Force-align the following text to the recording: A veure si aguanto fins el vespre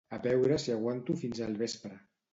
A 0.15 0.17
veure 0.21 0.57
si 0.63 0.73
aguanto 0.77 1.19
fins 1.25 1.43
el 1.49 1.55
vespre 1.63 1.99